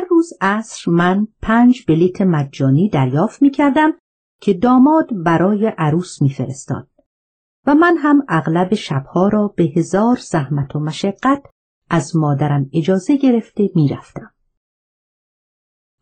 [0.00, 3.92] هر روز عصر من پنج بلیت مجانی دریافت می کردم
[4.40, 6.88] که داماد برای عروس میفرستاد
[7.66, 11.42] و من هم اغلب شبها را به هزار زحمت و مشقت
[11.90, 14.30] از مادرم اجازه گرفته می‌رفتم.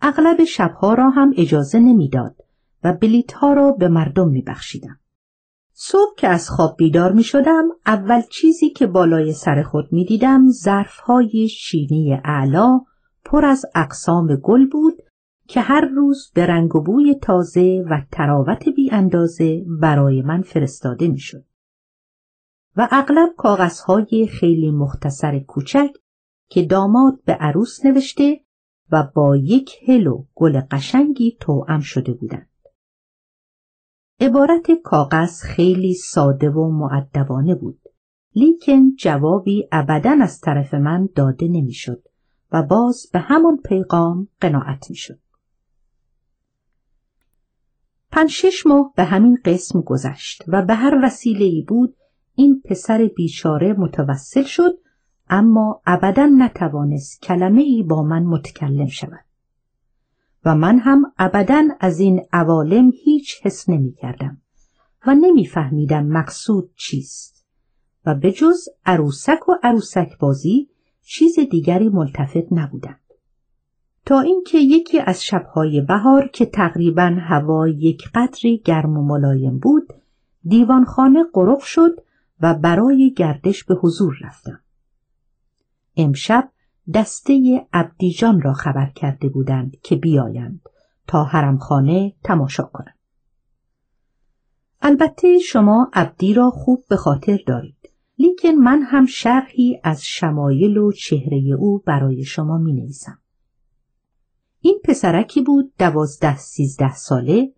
[0.02, 2.36] اغلب شبها را هم اجازه نمی‌داد
[2.84, 5.00] و بلیت ها را به مردم میبخشیدم.
[5.72, 10.50] صبح که از خواب بیدار می شدم اول چیزی که بالای سر خود می دیدم
[10.50, 12.80] ظرف های شینی اعلا
[13.30, 15.02] پر از اقسام گل بود
[15.48, 21.08] که هر روز به رنگ و بوی تازه و تراوت بی اندازه برای من فرستاده
[21.08, 21.44] می شد.
[22.76, 25.90] و اغلب کاغذهای خیلی مختصر کوچک
[26.50, 28.40] که داماد به عروس نوشته
[28.92, 32.50] و با یک هلو گل قشنگی توأم شده بودند.
[34.20, 37.80] عبارت کاغذ خیلی ساده و معدبانه بود
[38.34, 42.07] لیکن جوابی ابدا از طرف من داده نمی‌شد
[42.52, 45.18] و باز به همون پیغام قناعت می‌شد.
[48.10, 51.96] پنج شش ماه به همین قسم گذشت و به هر وسیله ای بود
[52.34, 54.78] این پسر بیچاره متوسل شد
[55.30, 59.24] اما ابدا نتوانست کلمه ای با من متکلم شود
[60.44, 64.40] و من هم ابدا از این عوالم هیچ حس نمی کردم
[65.06, 67.46] و نمیفهمیدم مقصود چیست
[68.06, 70.68] و به جز عروسک و عروسک بازی
[71.10, 72.96] چیز دیگری ملتفت نبودم
[74.06, 79.92] تا اینکه یکی از شبهای بهار که تقریبا هوا یک قدری گرم و ملایم بود
[80.44, 82.00] دیوانخانه قرق شد
[82.40, 84.60] و برای گردش به حضور رفتم.
[85.96, 86.50] امشب
[86.94, 90.60] دسته عبدیجان را خبر کرده بودند که بیایند
[91.06, 92.98] تا حرمخانه تماشا کنند.
[94.82, 97.77] البته شما عبدی را خوب به خاطر دارید.
[98.18, 103.18] لیکن من هم شرحی از شمایل و چهره او برای شما می نویسم.
[104.60, 107.52] این پسرکی بود دوازده سیزده ساله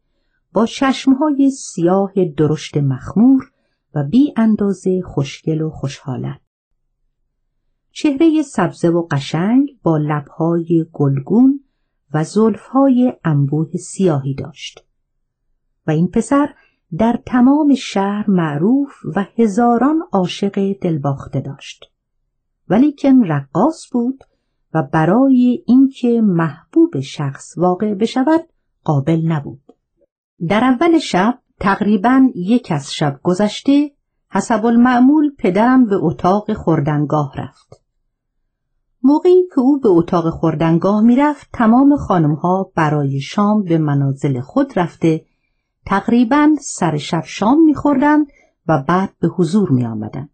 [0.52, 3.52] با چشمهای سیاه درشت مخمور
[3.94, 6.40] و بی اندازه خوشگل و خوشحالت.
[7.92, 11.64] چهره سبزه و قشنگ با لبهای گلگون
[12.14, 14.84] و زلفهای انبوه سیاهی داشت
[15.86, 16.54] و این پسر
[16.98, 21.84] در تمام شهر معروف و هزاران عاشق دلباخته داشت.
[22.68, 24.24] ولیکن رقاص بود
[24.74, 28.40] و برای اینکه محبوب شخص واقع بشود
[28.84, 29.62] قابل نبود.
[30.48, 33.90] در اول شب تقریبا یک از شب گذشته
[34.30, 37.84] حسب المعمول پدرم به اتاق خوردنگاه رفت.
[39.02, 45.24] موقعی که او به اتاق خوردنگاه می‌رفت تمام خانمها برای شام به منازل خود رفته
[45.90, 48.26] تقریبا سر شب شام میخوردند
[48.66, 50.28] و بعد به حضور می آمدن.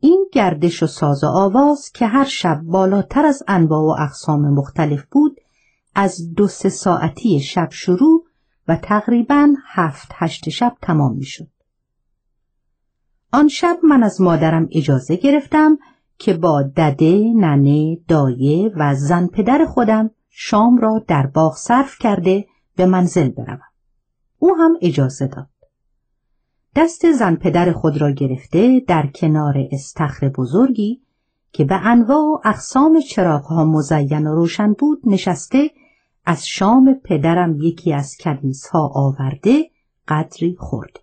[0.00, 5.04] این گردش و ساز و آواز که هر شب بالاتر از انواع و اقسام مختلف
[5.10, 5.36] بود
[5.94, 8.24] از دو سه ساعتی شب شروع
[8.68, 11.50] و تقریبا هفت هشت شب تمام می شد.
[13.32, 15.78] آن شب من از مادرم اجازه گرفتم
[16.18, 22.46] که با دده، ننه، دایه و زن پدر خودم شام را در باغ صرف کرده
[22.76, 23.71] به منزل بروم.
[24.42, 25.48] او هم اجازه داد.
[26.76, 31.02] دست زن پدر خود را گرفته در کنار استخر بزرگی
[31.52, 35.70] که به انواع و اقسام چراغها مزین و روشن بود نشسته
[36.24, 39.70] از شام پدرم یکی از کنیزها آورده
[40.08, 41.00] قدری خورد.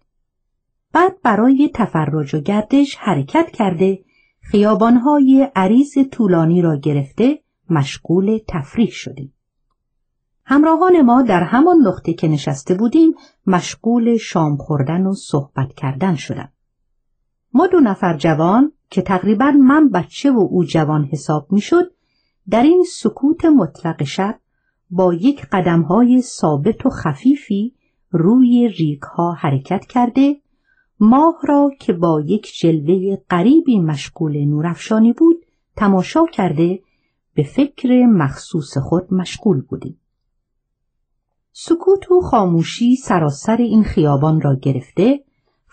[0.94, 4.00] بعد برای تفرج و گردش حرکت کرده
[4.42, 7.40] خیابانهای عریض طولانی را گرفته
[7.70, 9.34] مشغول تفریح شدیم.
[10.52, 13.14] همراهان ما در همان نقطه که نشسته بودیم
[13.48, 16.54] مشغول شام خوردن و صحبت کردن شدند.
[17.54, 21.92] ما دو نفر جوان که تقریبا من بچه و او جوان حساب می‌شد
[22.50, 24.40] در این سکوت مطلق شب
[24.90, 27.76] با یک قدمهای ثابت و خفیفی
[28.12, 30.42] روی ریک ها حرکت کرده
[31.00, 35.46] ماه را که با یک جلوه غریبی مشغول نورافشانی بود
[35.76, 36.80] تماشا کرده
[37.34, 39.99] به فکر مخصوص خود مشغول بودیم.
[41.62, 45.24] سکوت و خاموشی سراسر این خیابان را گرفته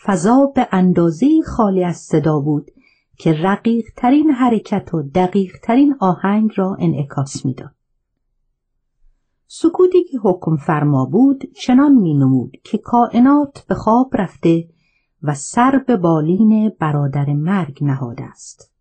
[0.04, 2.70] فضا به اندازه خالی از صدا بود
[3.18, 7.74] که رقیق ترین حرکت و دقیق ترین آهنگ را انعکاس می‌داد.
[9.46, 14.68] سکوتی که حکم فرما بود چنان می نمود که کائنات به خواب رفته
[15.22, 18.72] و سر به بالین برادر مرگ نهاده است.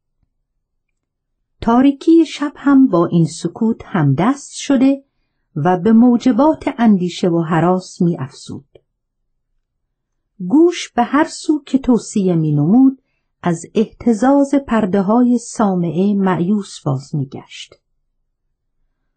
[1.62, 5.06] تاریکی شب هم با این سکوت همدست شده
[5.56, 8.80] و به موجبات اندیشه و حراس می افزود.
[10.48, 13.02] گوش به هر سو که توصیه می نمود
[13.42, 17.75] از احتزاز پرده های سامعه معیوس باز می گشت.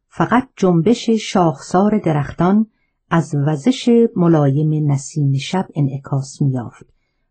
[0.08, 2.67] فقط جنبش شاخسار درختان
[3.11, 6.87] از وزش ملایم نسیم شب انعکاس میافت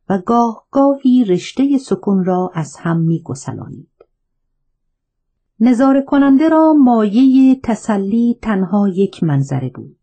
[0.10, 3.97] و گاه گاهی رشته سکون را از هم می گسلانید.
[5.60, 9.98] نظاره کننده را مایه تسلی تنها یک منظره بود.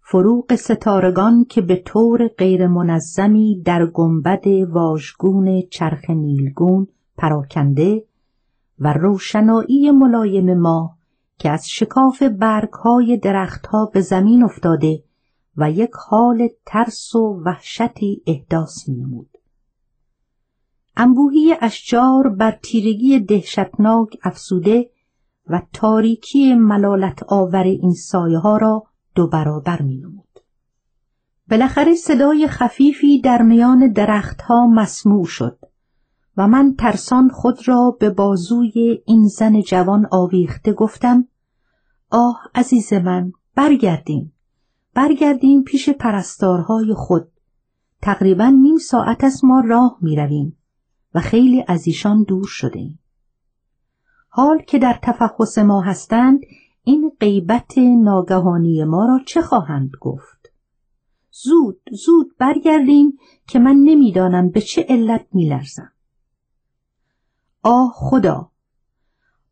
[0.00, 6.86] فروغ ستارگان که به طور غیر منظمی در گنبد واژگون چرخ نیلگون
[7.16, 8.04] پراکنده
[8.78, 10.96] و روشنایی ملایم ما
[11.38, 15.02] که از شکاف برگهای درختها به زمین افتاده
[15.56, 19.39] و یک حال ترس و وحشتی احداث می نمود.
[21.00, 24.90] انبوهی اشجار بر تیرگی دهشتناک افسوده
[25.46, 30.40] و تاریکی ملالت آور این سایه ها را دو برابر می نمود.
[31.50, 35.58] بالاخره صدای خفیفی در میان درختها مسموع شد
[36.36, 41.28] و من ترسان خود را به بازوی این زن جوان آویخته گفتم
[42.10, 44.32] آه عزیز من برگردیم
[44.94, 47.28] برگردیم پیش پرستارهای خود
[48.02, 50.56] تقریبا نیم ساعت از ما راه می رویم
[51.14, 52.98] و خیلی از ایشان دور شده ایم.
[54.28, 56.40] حال که در تفحص ما هستند
[56.84, 60.52] این غیبت ناگهانی ما را چه خواهند گفت؟
[61.30, 65.92] زود زود برگردیم که من نمی‌دانم به چه علت میلرزم.
[67.62, 68.50] آه خدا!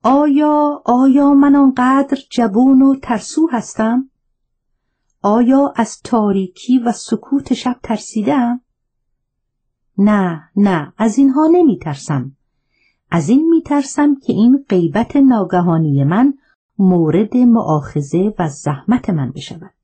[0.03, 4.11] آیا آیا من آنقدر جبون و ترسو هستم؟
[5.23, 8.61] آیا از تاریکی و سکوت شب ترسیدم
[9.99, 12.37] نه نه از اینها نمی ترسم
[13.11, 16.35] از این می ترسم که این غیبت ناگهانی من
[16.79, 19.75] مورد معاخزه و زحمت من بشود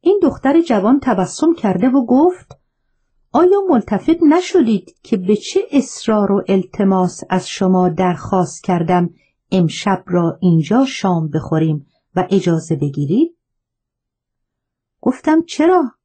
[0.00, 2.58] این دختر جوان تبسم کرده و گفت
[3.32, 9.10] آیا ملتفت نشدید که به چه اصرار و التماس از شما درخواست کردم
[9.52, 13.36] امشب را اینجا شام بخوریم و اجازه بگیرید؟
[15.00, 15.97] گفتم چرا؟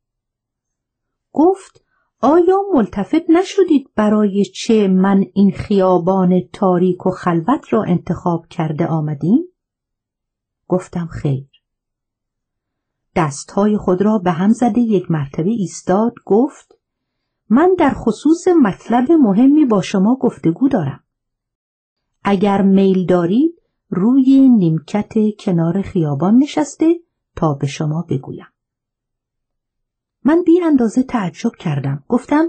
[1.33, 1.83] گفت
[2.21, 9.43] آیا ملتفت نشدید برای چه من این خیابان تاریک و خلوت را انتخاب کرده آمدیم؟
[10.67, 11.47] گفتم خیر.
[13.15, 16.77] دستهای خود را به هم زده یک مرتبه ایستاد گفت
[17.49, 21.03] من در خصوص مطلب مهمی با شما گفتگو دارم.
[22.23, 26.99] اگر میل دارید روی نیمکت کنار خیابان نشسته
[27.35, 28.52] تا به شما بگویم.
[30.25, 32.03] من بی اندازه تعجب کردم.
[32.07, 32.45] گفتم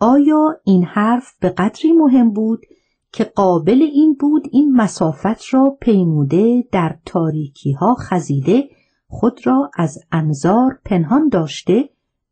[0.00, 2.66] آیا این حرف به قدری مهم بود
[3.12, 8.68] که قابل این بود این مسافت را پیموده در تاریکی ها خزیده
[9.06, 11.88] خود را از انظار پنهان داشته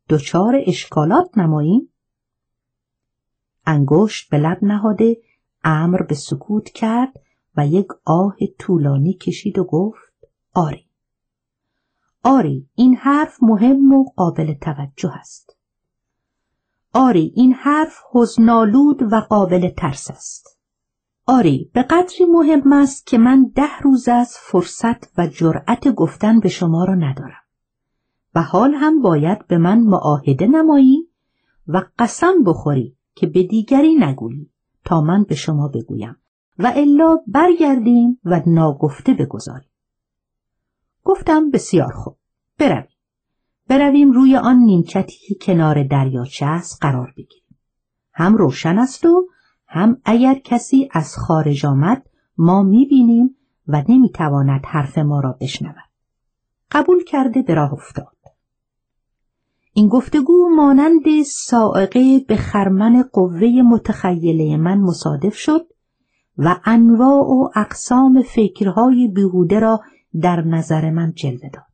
[0.08, 1.92] دچار اشکالات نماییم؟
[3.66, 5.16] انگشت به لب نهاده
[5.64, 7.12] امر به سکوت کرد
[7.56, 10.12] و یک آه طولانی کشید و گفت
[10.54, 10.89] آری
[12.24, 15.56] آری این حرف مهم و قابل توجه است.
[16.94, 20.58] آری این حرف حزنالود و قابل ترس است.
[21.26, 26.48] آری به قدری مهم است که من ده روز از فرصت و جرأت گفتن به
[26.48, 27.42] شما را ندارم.
[28.34, 31.08] و حال هم باید به من معاهده نمایی
[31.68, 34.50] و قسم بخوری که به دیگری نگویی
[34.84, 36.16] تا من به شما بگویم.
[36.58, 39.69] و الا برگردیم و ناگفته بگذاریم.
[41.04, 42.16] گفتم بسیار خوب.
[42.58, 42.88] برویم.
[43.68, 47.56] برویم روی آن نیمکتی که کنار دریاچه است قرار بگیریم.
[48.12, 49.26] هم روشن است و
[49.66, 52.06] هم اگر کسی از خارج آمد
[52.38, 55.90] ما می‌بینیم و نمی‌تواند حرف ما را بشنود.
[56.70, 58.16] قبول کرده به راه افتاد.
[59.72, 65.66] این گفتگو مانند سائقه به خرمن قوه متخیله من مصادف شد
[66.38, 69.80] و انواع و اقسام فکرهای بیهوده را
[70.20, 71.64] در نظر من جلوه داد.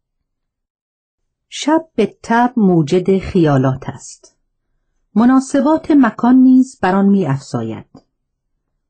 [1.48, 4.36] شب به تب موجد خیالات است.
[5.14, 7.86] مناسبات مکان نیز بر آن می افزاید.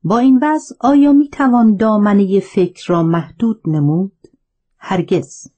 [0.05, 4.29] با این وضع آیا می توان دامنه فکر را محدود نمود؟
[4.79, 5.51] هرگز.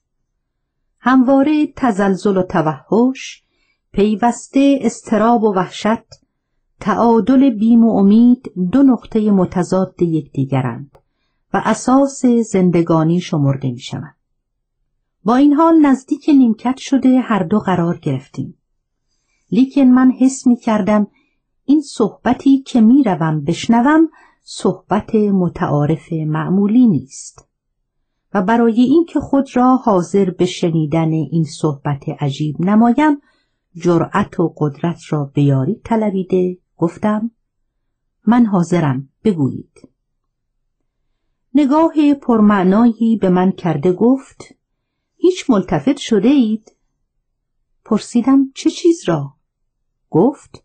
[1.00, 3.42] همواره تزلزل و توحش،
[3.92, 6.24] پیوسته استراب و وحشت،
[6.80, 10.98] تعادل بیم و امید دو نقطه متضاد یکدیگرند
[11.54, 14.14] و اساس زندگانی شمرده می شود.
[15.24, 18.58] با این حال نزدیک نیمکت شده هر دو قرار گرفتیم.
[19.50, 21.06] لیکن من حس می کردم
[21.64, 24.08] این صحبتی که می روم بشنوم
[24.42, 27.48] صحبت متعارف معمولی نیست
[28.34, 33.20] و برای اینکه خود را حاضر به شنیدن این صحبت عجیب نمایم
[33.74, 37.30] جرأت و قدرت را بیاری طلبیده گفتم
[38.26, 39.88] من حاضرم بگویید
[41.58, 44.54] نگاه پرمعنایی به من کرده گفت
[45.16, 46.72] هیچ ملتفت شده اید؟
[47.84, 49.34] پرسیدم چه چیز را؟
[50.10, 50.64] گفت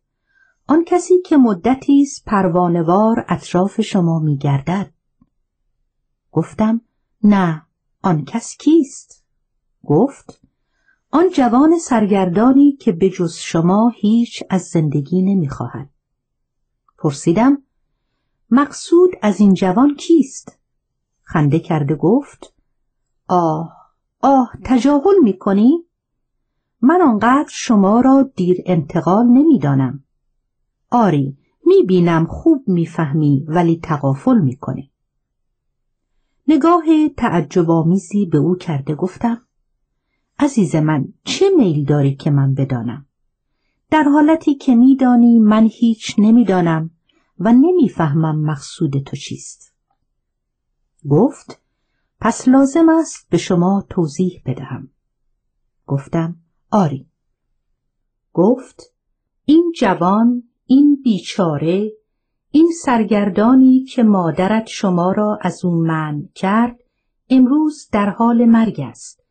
[0.67, 4.93] آن کسی که مدتی است پروانوار اطراف شما می گردد.
[6.31, 6.81] گفتم
[7.23, 7.65] نه
[8.01, 9.25] آن کس کیست؟
[9.85, 10.41] گفت
[11.11, 15.89] آن جوان سرگردانی که به جز شما هیچ از زندگی نمی‌خواهد.
[16.97, 17.63] پرسیدم
[18.49, 20.62] مقصود از این جوان کیست؟
[21.33, 22.53] خنده کرده گفت
[23.27, 23.73] آه
[24.21, 25.85] آه تجاهل می کنی؟
[26.81, 30.03] من آنقدر شما را دیر انتقال نمی‌دانم.
[30.91, 34.89] آری می بینم خوب می‌فهمی ولی تقافل می‌کنه.
[36.47, 36.83] نگاه
[37.17, 39.41] تعجبآمیزی به او کرده گفتم
[40.39, 43.05] عزیز من چه میل داری که من بدانم
[43.91, 46.89] در حالتی که میدانی من هیچ نمی‌دانم
[47.39, 49.72] و نمی‌فهمم مقصود تو چیست
[51.09, 51.61] گفت
[52.19, 54.89] پس لازم است به شما توضیح بدهم.
[55.87, 56.35] گفتم
[56.71, 57.07] آری.
[58.33, 58.93] گفت
[59.45, 61.91] این جوان این بیچاره
[62.51, 66.79] این سرگردانی که مادرت شما را از او من کرد
[67.29, 69.23] امروز در حال مرگ است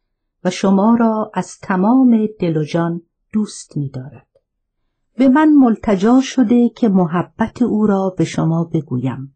[0.45, 3.02] و شما را از تمام دل و جان
[3.33, 4.26] دوست می دارد.
[5.17, 9.35] به من ملتجا شده که محبت او را به شما بگویم.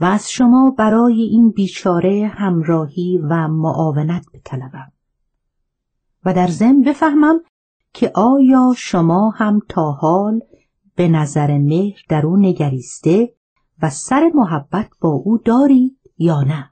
[0.00, 4.92] و از شما برای این بیچاره همراهی و معاونت بطلبم.
[6.24, 7.40] و در ضمن بفهمم
[7.92, 10.40] که آیا شما هم تا حال
[10.96, 13.34] به نظر مهر در او نگریسته
[13.82, 16.70] و سر محبت با او داری یا نه؟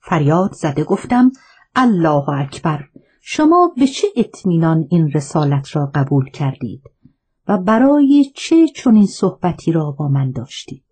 [0.00, 1.32] فریاد زده گفتم
[1.74, 2.84] الله اکبر
[3.20, 6.82] شما به چه اطمینان این رسالت را قبول کردید
[7.48, 10.85] و برای چه چنین صحبتی را با من داشتید؟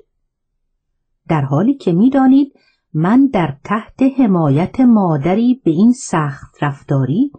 [1.29, 2.53] در حالی که می‌دانید
[2.95, 7.33] من در تحت حمایت مادری به این سخت رفتاری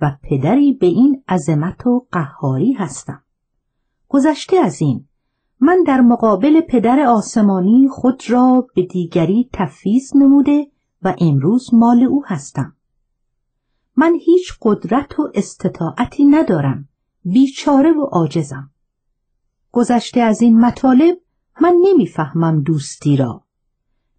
[0.00, 3.22] و پدری به این عظمت و قهاری هستم.
[4.08, 5.04] گذشته از این
[5.60, 10.66] من در مقابل پدر آسمانی خود را به دیگری تفیز نموده
[11.02, 12.76] و امروز مال او هستم.
[13.96, 16.88] من هیچ قدرت و استطاعتی ندارم
[17.24, 18.70] بیچاره و عاجزم.
[19.72, 21.19] گذشته از این مطالب
[21.62, 23.44] من نمی‌فهمم دوستی را.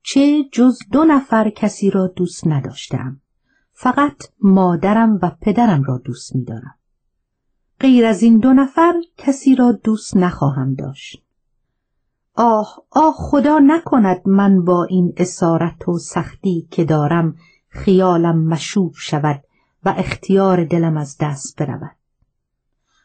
[0.04, 3.22] چه جز دو نفر کسی را دوست نداشتم.
[3.74, 6.76] فقط مادرم و پدرم را دوست میدارم.
[7.80, 11.24] غیر از این دو نفر کسی را دوست نخواهم داشت.
[12.36, 17.36] آه آه خدا نکند من با این اسارت و سختی که دارم
[17.70, 19.44] خیالم مشوب شود
[19.86, 21.96] و اختیار دلم از دست برود.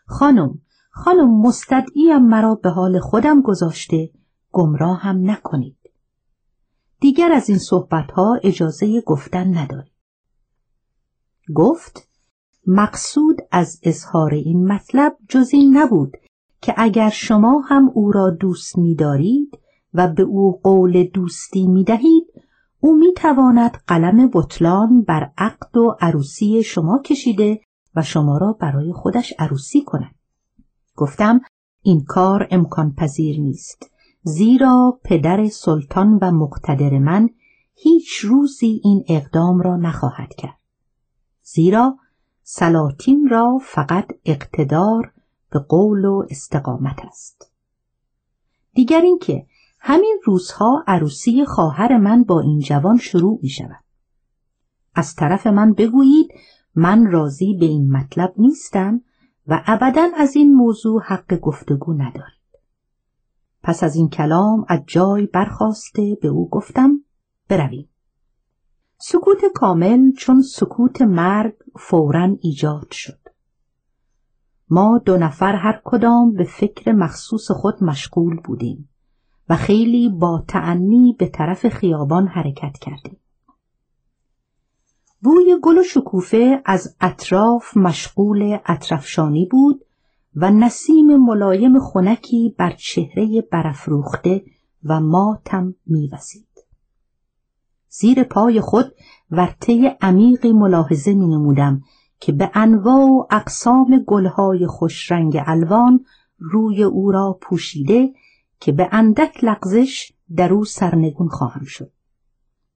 [0.07, 0.59] خانم
[0.91, 4.11] خانم مستدعیم مرا به حال خودم گذاشته
[4.53, 5.77] گمراه هم نکنید.
[7.01, 9.91] دیگر از این صحبت ها اجازه گفتن نداری
[11.55, 12.09] گفت
[12.67, 16.17] مقصود از اظهار این مطلب جز این نبود
[16.61, 19.59] که اگر شما هم او را دوست می‌دارید
[19.95, 22.27] و به او قول دوستی می دهید
[22.81, 27.61] او می تواند قلم بطلان بر عقد و عروسی شما کشیده
[27.97, 30.15] و شما را برای خودش عروسی کند.
[30.97, 31.41] گفتم
[31.83, 33.91] این کار امکان پذیر نیست.
[34.29, 37.31] زیرا پدر سلطان و مقتدر من
[37.75, 40.59] هیچ روزی این اقدام را نخواهد کرد.
[41.43, 41.99] زیرا
[42.43, 45.13] سلاطین را فقط اقتدار
[45.51, 47.51] به قول و استقامت است.
[48.75, 49.47] دیگر اینکه
[49.81, 53.85] همین روزها عروسی خواهر من با این جوان شروع می شود.
[54.95, 56.31] از طرف من بگویید
[56.75, 59.01] من راضی به این مطلب نیستم
[59.47, 62.36] و ابدا از این موضوع حق گفتگو ندارید.
[63.67, 67.05] پس از این کلام از جای برخواسته به او گفتم
[67.49, 67.89] برویم.
[68.99, 73.19] سکوت کامل چون سکوت مرگ فورا ایجاد شد.
[74.71, 78.89] ما دو نفر هر کدام به فکر مخصوص خود مشغول بودیم
[79.49, 83.21] و خیلی با تعنی به طرف خیابان حرکت کردیم.
[85.23, 89.86] بوی گل و شکوفه از اطراف مشغول اطرفشانی بود
[90.37, 94.45] و نسیم ملایم خونکی بر چهره برافروخته
[94.85, 96.47] و ماتم میوزید.
[97.89, 98.93] زیر پای خود
[99.31, 101.83] ورطه عمیقی ملاحظه می نمودم
[102.21, 106.05] که به انواع و اقسام گلهای خوشرنگ الوان
[106.39, 108.13] روی او را پوشیده
[108.61, 111.93] که به اندک لغزش در او سرنگون خواهم شد.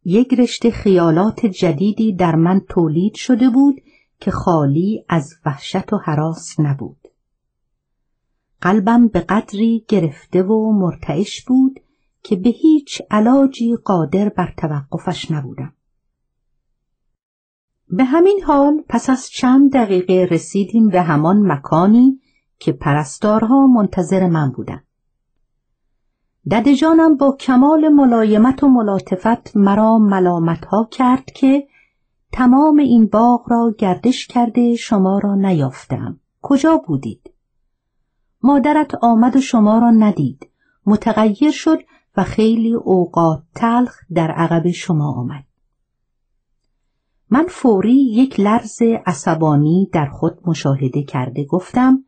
[0.05, 3.81] یک رشته خیالات جدیدی در من تولید شده بود
[4.21, 7.00] که خالی از وحشت و حراس نبود.
[8.61, 11.81] قلبم به قدری گرفته و مرتعش بود
[12.23, 15.73] که به هیچ علاجی قادر بر توقفش نبودم.
[17.89, 22.21] به همین حال پس از چند دقیقه رسیدیم به همان مکانی
[22.59, 24.85] که پرستارها منتظر من بودند.
[26.51, 31.67] ددجانم با کمال ملایمت و ملاطفت مرا ملامت ها کرد که
[32.33, 36.21] تمام این باغ را گردش کرده شما را نیافتم.
[36.43, 37.20] کجا بودید؟
[38.43, 40.51] مادرت آمد و شما را ندید.
[40.87, 41.79] متغیر شد
[42.17, 45.45] و خیلی اوقات تلخ در عقب شما آمد.
[47.31, 52.05] من فوری یک لرز عصبانی در خود مشاهده کرده گفتم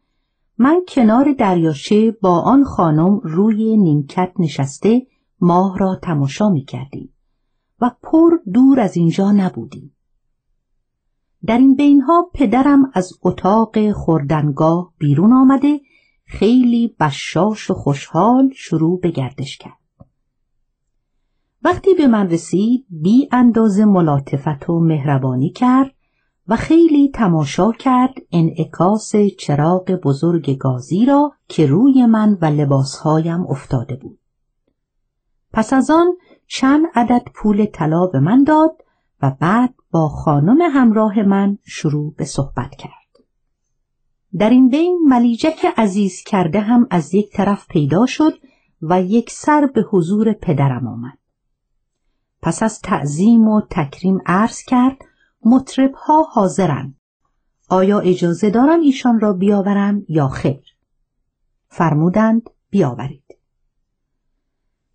[0.58, 5.06] من کنار دریاچه با آن خانم روی نیمکت نشسته
[5.40, 7.12] ماه را تماشا می کردیم
[7.80, 9.96] و پر دور از اینجا نبودیم.
[11.46, 15.80] در این بینها پدرم از اتاق خوردنگاه بیرون آمده
[16.32, 20.06] خیلی بشاش و خوشحال شروع به گردش کرد.
[21.62, 25.94] وقتی به من رسید بی انداز ملاطفت و مهربانی کرد
[26.48, 33.96] و خیلی تماشا کرد انعکاس چراغ بزرگ گازی را که روی من و لباسهایم افتاده
[33.96, 34.18] بود.
[35.52, 36.06] پس از آن
[36.46, 38.76] چند عدد پول طلا به من داد
[39.22, 43.01] و بعد با خانم همراه من شروع به صحبت کرد.
[44.38, 48.38] در این بین ملیجک عزیز کرده هم از یک طرف پیدا شد
[48.82, 51.18] و یک سر به حضور پدرم آمد.
[52.42, 54.96] پس از تعظیم و تکریم عرض کرد
[55.44, 56.94] مطرب ها حاضرند.
[57.68, 60.64] آیا اجازه دارم ایشان را بیاورم یا خیر؟
[61.68, 63.24] فرمودند بیاورید.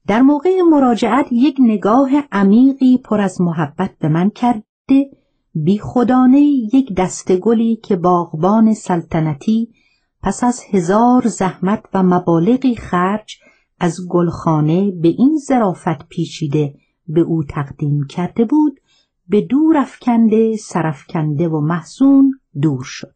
[0.07, 5.16] در موقع مراجعت یک نگاه عمیقی پر از محبت به من کرده
[5.63, 6.41] بی خدانه
[6.73, 9.73] یک دسته گلی که باغبان سلطنتی
[10.23, 13.37] پس از هزار زحمت و مبالغی خرج
[13.79, 16.75] از گلخانه به این زرافت پیچیده
[17.07, 18.79] به او تقدیم کرده بود
[19.27, 23.15] به دور افکنده سرفکنده و محزون دور شد.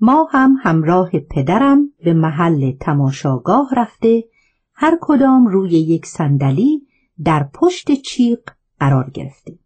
[0.00, 4.24] ما هم همراه پدرم به محل تماشاگاه رفته
[4.74, 6.86] هر کدام روی یک صندلی
[7.24, 8.40] در پشت چیق
[8.80, 9.58] قرار گرفتیم.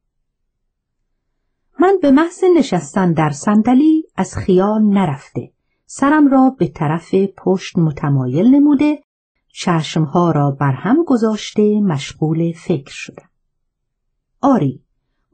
[1.82, 5.52] من به محض نشستن در صندلی از خیال نرفته.
[5.86, 9.02] سرم را به طرف پشت متمایل نموده.
[9.48, 13.28] چشمها را بر هم گذاشته مشغول فکر شدم.
[14.40, 14.82] آری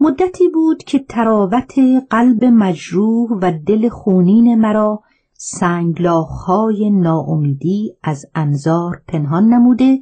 [0.00, 1.74] مدتی بود که تراوت
[2.10, 9.98] قلب مجروح و دل خونین مرا سنگلاخهای ناامیدی از انظار پنهان نموده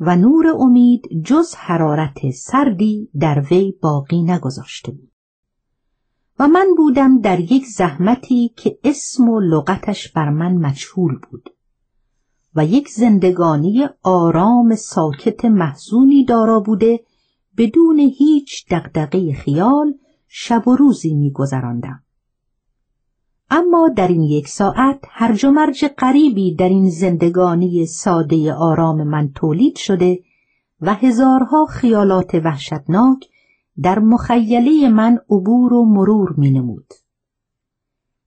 [0.00, 5.13] و نور امید جز حرارت سردی در وی باقی نگذاشته بود.
[6.38, 11.50] و من بودم در یک زحمتی که اسم و لغتش بر من مجهول بود
[12.54, 17.00] و یک زندگانی آرام ساکت محزونی دارا بوده
[17.56, 19.94] بدون هیچ دقدقه خیال
[20.28, 22.02] شب و روزی میگذراندم
[23.50, 29.30] اما در این یک ساعت هرج و مرج قریبی در این زندگانی ساده آرام من
[29.34, 30.18] تولید شده
[30.80, 33.28] و هزارها خیالات وحشتناک
[33.82, 36.86] در مخیله من عبور و مرور می نمود.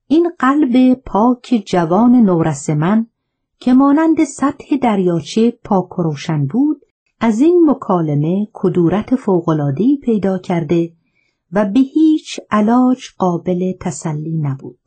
[0.06, 3.06] این قلب پاک جوان نورس من
[3.60, 6.82] که مانند سطح دریاچه پاک و روشن بود
[7.20, 10.92] از این مکالمه کدورت فوقلادهی پیدا کرده
[11.52, 14.80] و به هیچ علاج قابل تسلی نبود.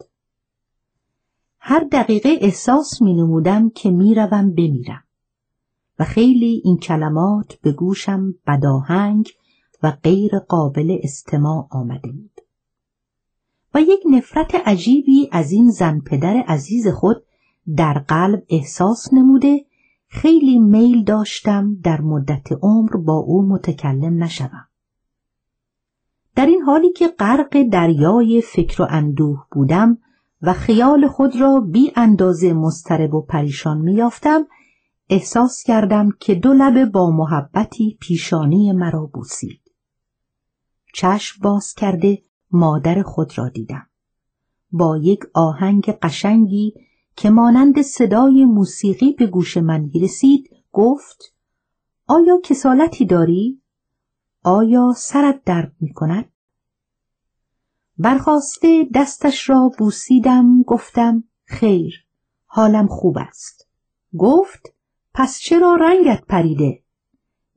[1.59, 4.15] هر دقیقه احساس می نمودم که می
[4.57, 5.03] بمیرم
[5.99, 9.29] و خیلی این کلمات به گوشم بداهنگ
[9.83, 12.41] و غیر قابل استماع آمده بود.
[13.73, 17.23] و یک نفرت عجیبی از این زن پدر عزیز خود
[17.75, 19.65] در قلب احساس نموده
[20.07, 24.67] خیلی میل داشتم در مدت عمر با او متکلم نشوم.
[26.35, 29.97] در این حالی که غرق دریای فکر و اندوه بودم
[30.41, 34.47] و خیال خود را بی اندازه مسترب و پریشان میافتم
[35.09, 39.60] احساس کردم که دو لبه با محبتی پیشانی مرا بوسید.
[40.93, 43.87] چشم باز کرده مادر خود را دیدم.
[44.71, 46.73] با یک آهنگ قشنگی
[47.15, 51.35] که مانند صدای موسیقی به گوش من رسید گفت
[52.07, 53.61] آیا کسالتی داری؟
[54.43, 56.31] آیا سرت درد می کند؟
[57.97, 62.05] برخواسته دستش را بوسیدم گفتم خیر
[62.45, 63.67] حالم خوب است
[64.17, 64.73] گفت
[65.13, 66.83] پس چرا رنگت پریده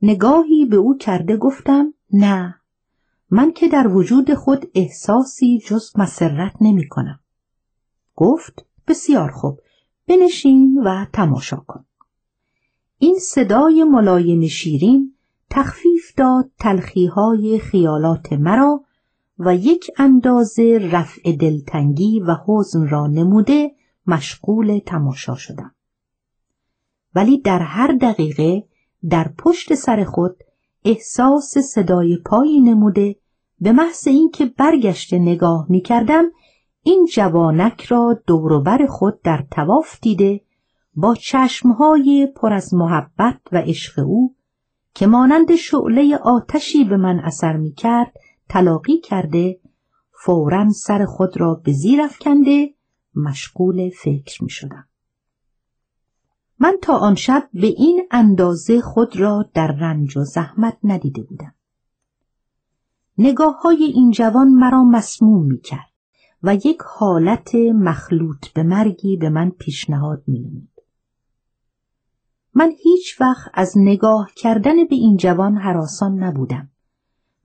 [0.01, 2.55] نگاهی به او کرده گفتم نه
[3.35, 7.19] من که در وجود خود احساسی جز مسرت نمی کنم
[8.15, 9.59] گفت بسیار خوب
[10.07, 11.85] بنشین و تماشا کن
[12.97, 15.15] این صدای ملایم شیرین
[15.49, 18.83] تخفیف داد تلخیهای خیالات مرا
[19.39, 23.71] و یک اندازه رفع دلتنگی و حزن را نموده
[24.07, 25.75] مشغول تماشا شدم.
[27.15, 28.63] ولی در هر دقیقه
[29.09, 30.35] در پشت سر خود
[30.85, 33.15] احساس صدای پایی نموده
[33.59, 36.25] به محض اینکه برگشته نگاه می کردم
[36.83, 40.41] این جوانک را دوروبر خود در تواف دیده
[40.95, 44.35] با چشمهای پر از محبت و عشق او
[44.93, 48.13] که مانند شعله آتشی به من اثر می کرد
[48.49, 49.59] تلاقی کرده
[50.11, 52.73] فورا سر خود را به زیر افکنده
[53.15, 54.87] مشغول فکر می شدم.
[56.59, 61.53] من تا آن شب به این اندازه خود را در رنج و زحمت ندیده بودم.
[63.17, 65.91] نگاه های این جوان مرا مسموم می کرد
[66.43, 70.69] و یک حالت مخلوط به مرگی به من پیشنهاد می نمود.
[72.53, 76.69] من هیچ وقت از نگاه کردن به این جوان حراسان نبودم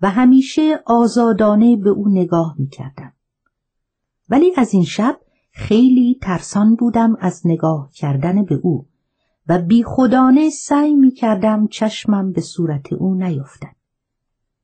[0.03, 3.13] و همیشه آزادانه به او نگاه می کردم.
[4.29, 5.21] ولی از این شب
[5.53, 8.87] خیلی ترسان بودم از نگاه کردن به او
[9.49, 13.80] و بی خودانه سعی می کردم چشمم به صورت او نیفتد.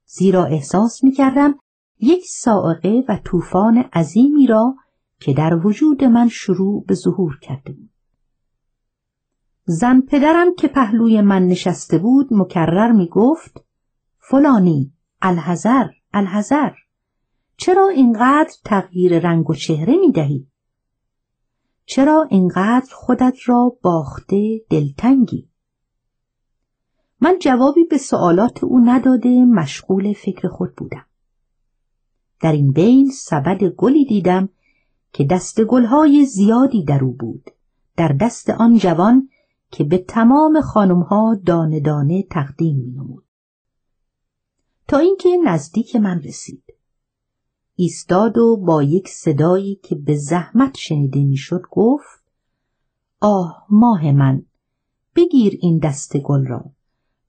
[0.07, 1.59] زیرا احساس می کردم
[1.99, 4.75] یک سائقه و طوفان عظیمی را
[5.21, 7.91] که در وجود من شروع به ظهور کرده بود.
[9.65, 13.65] زن پدرم که پهلوی من نشسته بود مکرر می گفت
[14.19, 14.93] فلانی
[15.23, 16.71] الحذر الحذر
[17.57, 20.49] چرا اینقدر تغییر رنگ و چهره می دهی؟
[21.85, 25.51] چرا اینقدر خودت را باخته دلتنگی؟
[27.21, 31.07] من جوابی به سوالات او نداده مشغول فکر خود بودم.
[32.41, 34.49] در این بین سبد گلی دیدم
[35.13, 37.51] که دست گلهای زیادی در او بود.
[37.97, 39.29] در دست آن جوان
[39.71, 43.25] که به تمام خانمها دانه دانه تقدیم می نمود.
[44.89, 46.63] تا اینکه نزدیک من رسید.
[47.75, 52.25] ایستاد و با یک صدایی که به زحمت شنیده می‌شد گفت
[53.21, 54.43] آه ماه من
[55.17, 56.76] بگیر این دست گل را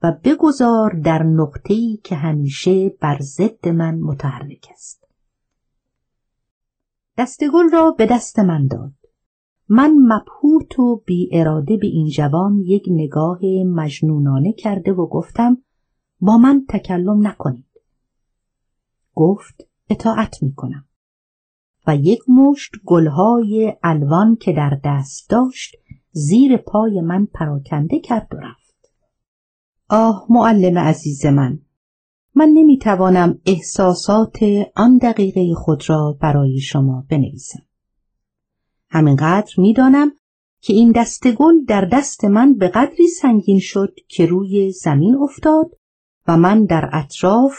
[0.04, 5.08] و بگذار در نقطه‌ای که همیشه بر ضد من متحرک است.
[7.18, 8.94] دست گل را به دست من داد.
[9.70, 15.58] من مبهوت و بی اراده به این جوان یک نگاه مجنونانه کرده و گفتم
[16.20, 17.82] با من تکلم نکنید.
[19.14, 20.86] گفت اطاعت می کنم.
[21.88, 25.76] و یک مشت گلهای الوان که در دست داشت
[26.12, 28.57] زیر پای من پراکنده کرد و رفت.
[29.90, 31.60] آه معلم عزیز من
[32.36, 34.40] من نمی توانم احساسات
[34.76, 37.60] آن دقیقه خود را برای شما بنویسم.
[38.90, 40.12] همینقدر می‌دانم
[40.62, 45.72] که این دست گل در دست من به قدری سنگین شد که روی زمین افتاد
[46.28, 47.54] و من در اطراف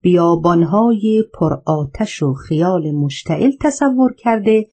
[0.00, 4.66] بیابانهای پر آتش و خیال مشتعل تصور کرده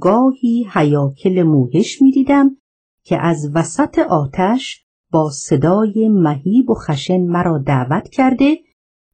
[0.00, 2.56] گاهی حیاکل موهش می دیدم
[3.02, 8.58] که از وسط آتش با صدای مهیب و خشن مرا دعوت کرده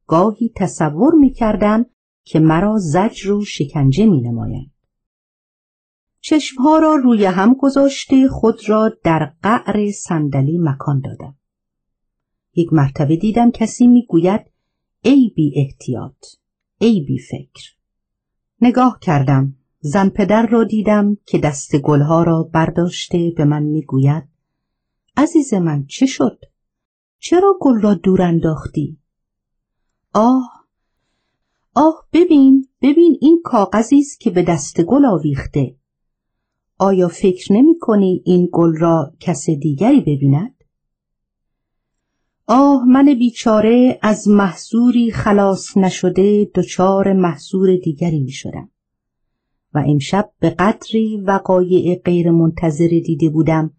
[0.07, 1.85] گاهی تصور می کردم
[2.23, 4.71] که مرا زجر و شکنجه می نماید.
[6.21, 11.35] چشمها را روی هم گذاشته خود را در قعر صندلی مکان دادم.
[12.55, 14.41] یک مرتبه دیدم کسی می‌گوید
[15.01, 16.25] ای بی احتیاط
[16.77, 17.75] ای بی فکر
[18.61, 24.32] نگاه کردم زن پدر را دیدم که دست گلها را برداشته به من می‌گوید
[25.17, 26.39] عزیز من چه شد؟
[27.19, 28.97] چرا گل را دور انداختی؟
[30.13, 30.65] آه
[31.75, 35.75] آه ببین ببین این کاغذی است که به دست گل آویخته.
[36.77, 40.63] آیا فکر نمی کنی این گل را کس دیگری ببیند؟
[42.47, 48.69] آه من بیچاره از محصوری خلاص نشده دچار محصور دیگری می شدم.
[49.73, 53.73] و امشب به قدری وقایع غیر منتظر دیده بودم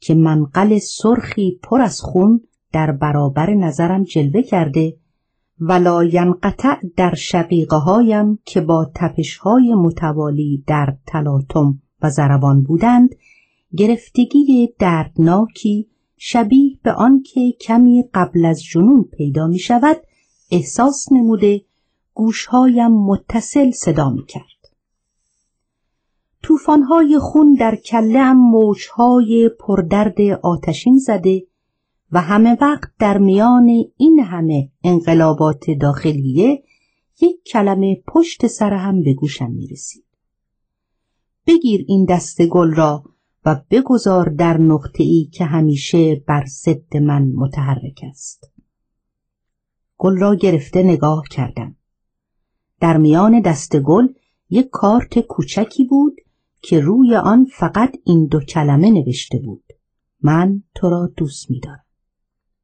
[0.00, 2.40] که منقل سرخی پر از خون
[2.72, 4.96] در برابر نظرم جلوه کرده
[5.60, 13.14] ولا ینقطع در شقیقه هایم که با تپش های متوالی در تلاطم و زربان بودند
[13.76, 19.96] گرفتگی دردناکی شبیه به آنکه کمی قبل از جنون پیدا می شود
[20.50, 21.60] احساس نموده
[22.14, 24.57] گوشهایم متصل صدا می کرد.
[26.42, 31.46] توفانهای خون در کلم موجهای پردرد آتشین زده
[32.12, 36.62] و همه وقت در میان این همه انقلابات داخلیه
[37.20, 40.04] یک کلمه پشت سر هم به گوشم می رسید.
[41.46, 43.04] بگیر این دست گل را
[43.44, 48.52] و بگذار در نقطه ای که همیشه بر ضد من متحرک است
[49.98, 51.76] گل را گرفته نگاه کردم
[52.80, 54.08] در میان دست گل
[54.50, 56.20] یک کارت کوچکی بود
[56.62, 59.64] که روی آن فقط این دو کلمه نوشته بود.
[60.22, 61.84] من تو را دوست می‌دارم.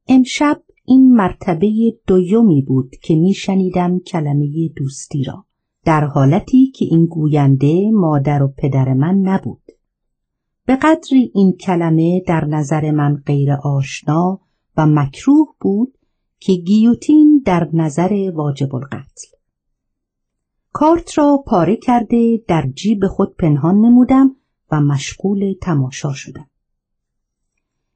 [0.07, 5.45] امشب این مرتبه دویمی بود که میشنیدم کلمه دوستی را
[5.85, 9.61] در حالتی که این گوینده مادر و پدر من نبود.
[10.65, 14.39] به قدری این کلمه در نظر من غیر آشنا
[14.77, 15.97] و مکروه بود
[16.39, 19.27] که گیوتین در نظر واجب القتل.
[20.77, 24.35] کارت را پاره کرده در جیب خود پنهان نمودم
[24.71, 26.49] و مشغول تماشا شدم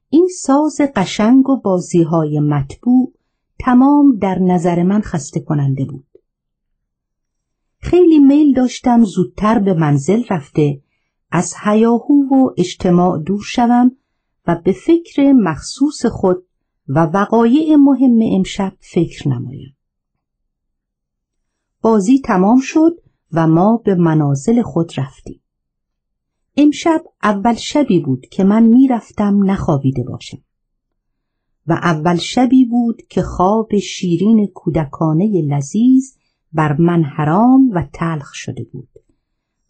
[0.10, 3.14] این ساز قشنگ و بازیهای مطبوع
[3.60, 6.08] تمام در نظر من خسته کننده بود
[7.80, 10.82] خیلی میل داشتم زودتر به منزل رفته
[11.32, 13.92] از هیاهو و اجتماع دور شوم
[14.48, 16.44] و به فکر مخصوص خود
[16.88, 19.79] و وقایع مهم امشب فکر نمایم.
[21.82, 25.42] بازی تمام شد و ما به منازل خود رفتیم.
[26.58, 30.38] امشب اول شبی بود که من می‌رفتم نخوابیده باشم.
[31.68, 36.16] و اول شبی بود که خواب شیرین کودکانه لذیذ
[36.54, 38.90] بر من حرام و تلخ شده بود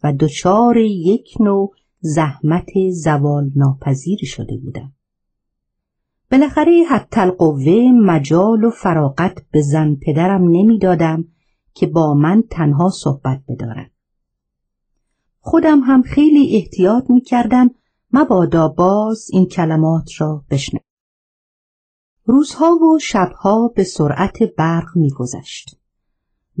[0.04, 4.92] و دچار یک نوع زحمت زوال ناپذیری شده بودم.
[6.30, 11.24] بالاخره حتی القوه مجال و فراغت به زن پدرم نمی‌دادم
[11.80, 13.90] که با من تنها صحبت بدارد.
[15.40, 17.70] خودم هم خیلی احتیاط می کردم
[18.12, 20.84] مبادا باز این کلمات را بشنوم.
[22.24, 25.78] روزها و شبها به سرعت برق میگذشت.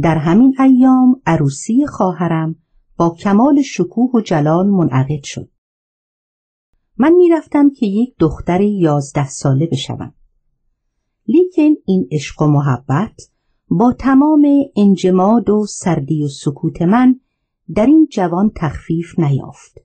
[0.00, 2.56] در همین ایام عروسی خواهرم
[2.96, 5.50] با کمال شکوه و جلال منعقد شد.
[6.96, 10.14] من می‌رفتم که یک دختر یازده ساله بشوم.
[11.26, 13.30] لیکن این عشق و محبت
[13.72, 17.20] با تمام انجماد و سردی و سکوت من
[17.74, 19.78] در این جوان تخفیف نیافت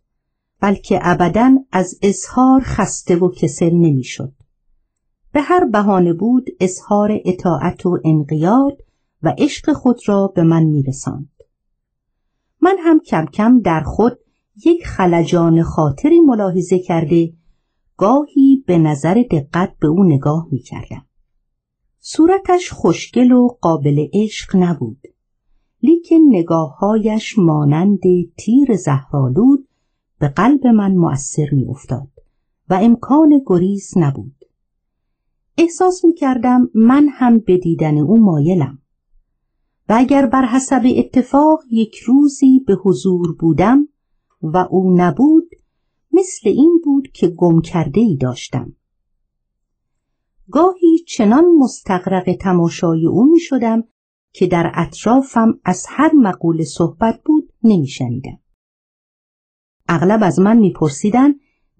[0.59, 4.33] بلکه ابدا از اظهار خسته و کسل نمی‌شد.
[5.31, 8.77] به هر بهانه بود اظهار اطاعت و انقیاد
[9.23, 11.29] و عشق خود را به من میرساند.
[12.61, 14.17] من هم کم کم در خود
[14.65, 17.33] یک خلجان خاطری ملاحظه کرده
[17.97, 21.05] گاهی به نظر دقت به او نگاه می کردم.
[22.07, 25.07] صورتش خوشگل و قابل عشق نبود.
[25.83, 28.01] لیکن نگاههایش مانند
[28.37, 29.67] تیر زهرالود
[30.19, 32.07] به قلب من مؤثر می افتاد
[32.69, 34.35] و امکان گریز نبود.
[35.57, 38.79] احساس می کردم من هم به دیدن او مایلم
[39.89, 43.87] و اگر بر حسب اتفاق یک روزی به حضور بودم
[44.41, 45.49] و او نبود
[46.11, 48.75] مثل این بود که گم کرده ای داشتم.
[50.51, 53.83] گاهی چنان مستقرق تماشای او می شدم
[54.33, 58.39] که در اطرافم از هر مقول صحبت بود نمی شنیدم.
[59.89, 61.33] اغلب از من میپرسیدن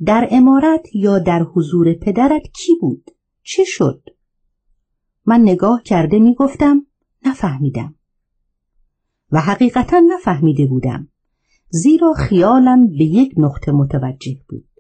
[0.06, 3.12] در امارت یا در حضور پدرت کی بود؟
[3.44, 4.04] چه شد؟
[5.26, 6.86] من نگاه کرده می گفتم
[7.26, 7.96] نفهمیدم.
[9.32, 11.08] و حقیقتا نفهمیده بودم
[11.70, 14.75] زیرا خیالم به یک نقطه متوجه بود.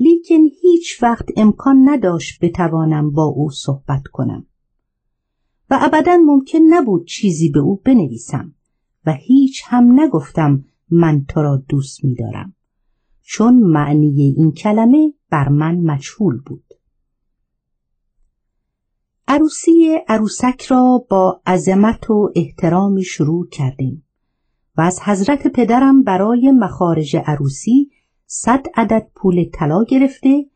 [0.00, 4.46] لیکن هیچ وقت امکان نداشت بتوانم با او صحبت کنم.
[5.70, 8.54] و ابدا ممکن نبود چیزی به او بنویسم
[9.06, 12.54] و هیچ هم نگفتم من تو را دوست می‌دارم
[13.22, 16.64] چون معنی این کلمه بر من مجهول بود.
[19.28, 24.04] عروسی عروسک را با عظمت و احترامی شروع کردیم
[24.76, 27.90] و از حضرت پدرم برای مخارج عروسی
[28.30, 30.46] صد عدد پول طلا گرفته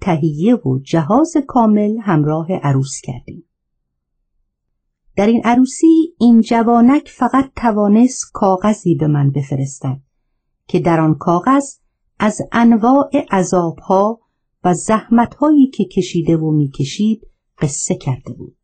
[0.00, 3.44] تهیه و جهاز کامل همراه عروس کردیم.
[5.16, 10.00] در این عروسی این جوانک فقط توانست کاغذی به من بفرستد
[10.66, 11.74] که در آن کاغذ
[12.18, 14.20] از انواع عذابها
[14.64, 17.26] و زحمتهایی که کشیده و می‌کشید
[17.58, 18.56] قصه کرده بود.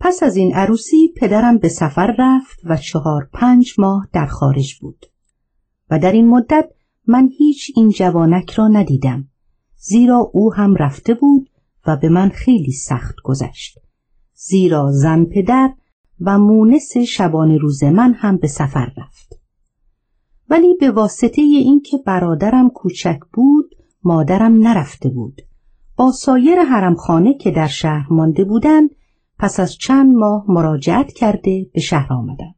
[0.00, 5.06] پس از این عروسی پدرم به سفر رفت و چهار پنج ماه در خارج بود
[5.90, 6.70] و در این مدت
[7.06, 9.28] من هیچ این جوانک را ندیدم
[9.76, 11.50] زیرا او هم رفته بود
[11.86, 13.78] و به من خیلی سخت گذشت.
[14.34, 15.72] زیرا زن پدر
[16.20, 19.40] و مونس شبان روز من هم به سفر رفت.
[20.50, 25.42] ولی به واسطه اینکه برادرم کوچک بود مادرم نرفته بود.
[25.96, 28.90] با سایر حرمخانه که در شهر مانده بودند
[29.38, 32.54] پس از چند ماه مراجعت کرده به شهر آمدند.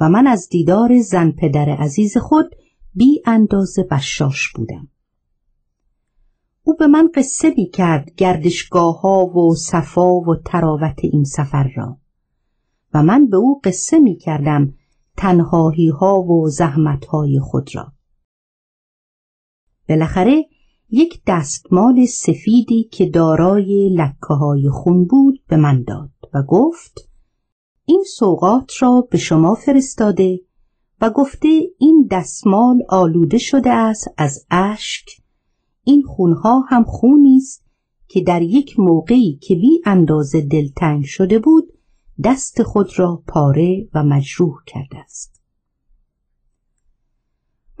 [0.00, 2.54] و من از دیدار زن پدر عزیز خود
[2.94, 4.88] بی اندازه بشاش بودم.
[6.62, 11.98] او به من قصه می کرد گردشگاه ها و صفا و تراوت این سفر را
[12.94, 14.74] و من به او قصه می کردم
[15.16, 17.92] تنهایی ها و زحمت های خود را.
[19.88, 20.44] بالاخره
[20.90, 27.08] یک دستمال سفیدی که دارای لکه های خون بود به من داد و گفت
[27.84, 30.40] این سوقات را به شما فرستاده
[31.00, 35.20] و گفته این دستمال آلوده شده است از اشک
[35.84, 37.64] این خونها هم خونی است
[38.08, 41.72] که در یک موقعی که بی اندازه دلتنگ شده بود
[42.24, 45.40] دست خود را پاره و مجروح کرده است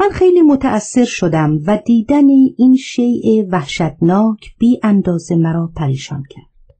[0.00, 6.76] من خیلی متأثر شدم و دیدن این شیء وحشتناک بی اندازه مرا پریشان کرد.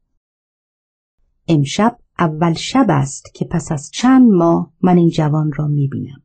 [1.48, 6.22] امشب اول شب است که پس از چند ماه من این جوان را می بینم.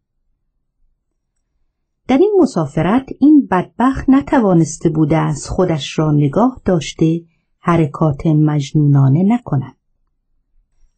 [2.07, 7.21] در این مسافرت این بدبخت نتوانسته بوده از خودش را نگاه داشته
[7.59, 9.75] حرکات مجنونانه نکند.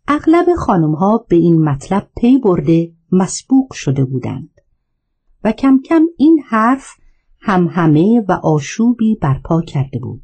[0.08, 4.62] اغلب خانم ها به این مطلب پی برده مسبوق شده بودند.
[5.44, 6.88] و کم کم این حرف
[7.40, 10.24] همهمه و آشوبی برپا کرده بود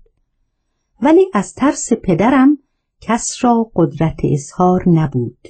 [1.01, 2.57] ولی از ترس پدرم
[3.01, 5.47] کس را قدرت اظهار نبود.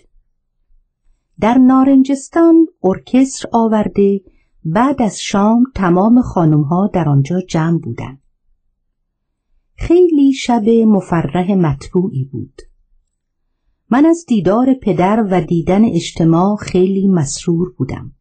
[1.40, 4.22] در نارنجستان ارکستر آورده
[4.66, 8.22] بعد از شام تمام خانمها در آنجا جمع بودند.
[9.76, 12.62] خیلی شب مفرح مطبوعی بود.
[13.90, 18.12] من از دیدار پدر و دیدن اجتماع خیلی مسرور بودم.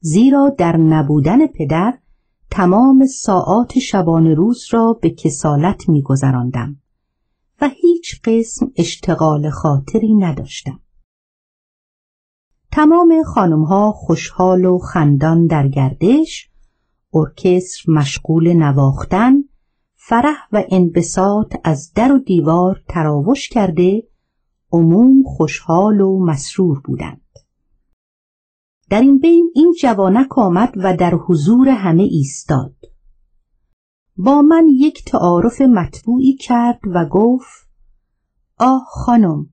[0.00, 1.98] زیرا در نبودن پدر
[2.50, 6.76] تمام ساعات شبانه روز را به کسالت میگذراندم.
[7.60, 10.80] و هیچ قسم اشتغال خاطری نداشتم.
[12.72, 16.50] تمام خانمها خوشحال و خندان در گردش،
[17.14, 19.32] ارکستر مشغول نواختن،
[19.94, 24.02] فرح و انبساط از در و دیوار تراوش کرده،
[24.72, 27.20] عموم خوشحال و مسرور بودند.
[28.90, 32.76] در این بین این جوانک آمد و در حضور همه ایستاد
[34.16, 37.68] با من یک تعارف مطبوعی کرد و گفت
[38.58, 39.46] آه خانم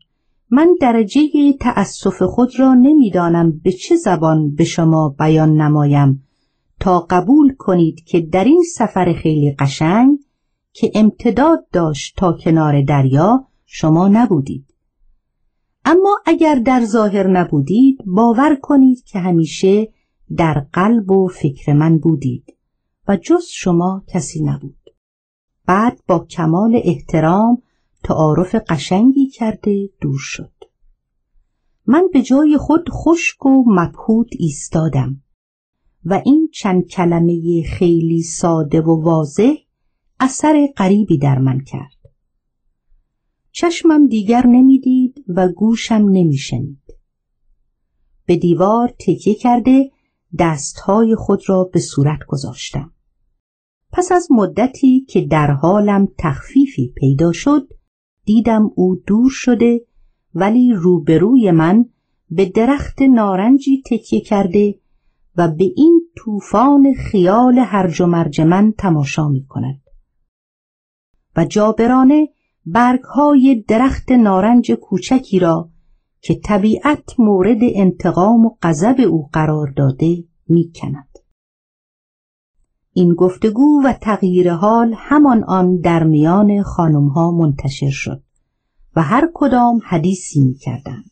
[0.49, 6.23] من درجه تأسف خود را نمی‌دانم به چه زبان به شما بیان نمایم.
[6.80, 10.19] تا قبول کنید که در این سفر خیلی قشنگ
[10.73, 14.73] که امتداد داشت تا کنار دریا شما نبودید.
[15.86, 19.88] اما اگر در ظاهر نبودید باور کنید که همیشه
[20.38, 22.56] در قلب و فکر من بودید.
[23.07, 24.89] و جز شما کسی نبود
[25.65, 27.61] بعد با کمال احترام
[28.03, 30.53] تعارف قشنگی کرده دور شد
[31.85, 35.23] من به جای خود خشک و مبهوت ایستادم
[36.05, 39.53] و این چند کلمه خیلی ساده و واضح
[40.19, 41.93] اثر غریبی در من کرد
[43.51, 46.83] چشمم دیگر نمی‌دید و گوشم نمیشنید.
[48.25, 49.91] به دیوار تکیه کرده
[50.39, 52.92] دستهای خود را به صورت گذاشتم.
[53.93, 57.67] پس از مدتی که در حالم تخفیفی پیدا شد
[58.25, 59.82] دیدم او دور شده
[60.36, 61.86] ولی روبروی من
[62.29, 64.75] به درخت نارنجی تکیه کرده
[65.38, 69.82] و به این طوفان خیال هرج و مرج من تماشا می کند
[71.36, 72.29] و جابرانه
[72.65, 75.69] برگهای درخت نارنج کوچکی را
[76.21, 81.12] که طبیعت مورد انتقام و غضب او قرار داده می‌کند.
[82.93, 88.23] این گفتگو و تغییر حال همان آن در میان خانمها منتشر شد
[88.95, 91.12] و هر کدام حدیثی می کردند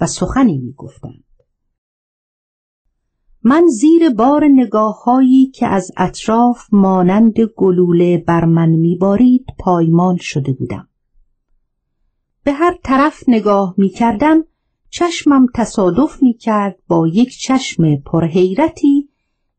[0.00, 1.24] و سخنی می گفتند.
[3.42, 10.52] من زیر بار نگاه هایی که از اطراف مانند گلوله بر من میبارید پایمال شده
[10.52, 10.88] بودم.
[12.44, 14.44] به هر طرف نگاه می کردم
[14.90, 19.08] چشمم تصادف می کرد با یک چشم پرحیرتی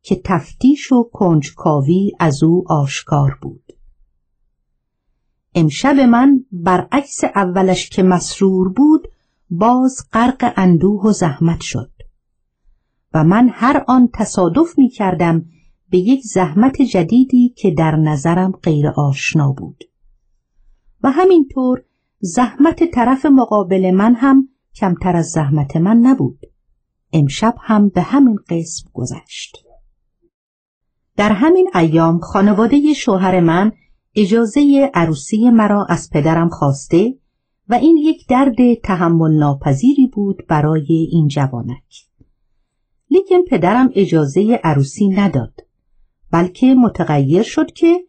[0.05, 3.71] که تفتیش و کنجکاوی از او آشکار بود.
[5.55, 9.07] امشب من برعکس اولش که مسرور بود
[9.49, 11.91] باز غرق اندوه و زحمت شد.
[13.13, 15.45] و من هر آن تصادف می کردم
[15.89, 19.83] به یک زحمت جدیدی که در نظرم غیر آشنا بود
[21.03, 21.83] و همینطور
[22.19, 26.39] زحمت طرف مقابل من هم کمتر از زحمت من نبود
[27.13, 29.64] امشب هم به همین قسم گذشت
[31.17, 33.71] در همین ایام خانواده شوهر من
[34.15, 37.15] اجازه عروسی مرا از پدرم خواسته
[37.69, 42.07] و این یک درد تحمل ناپذیری بود برای این جوانک.
[43.09, 45.61] لیکن پدرم اجازه عروسی نداد
[46.31, 47.99] بلکه متغیر شد که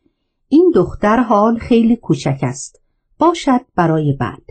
[0.48, 2.82] این دختر حال خیلی کوچک است
[3.18, 4.42] باشد برای بعد.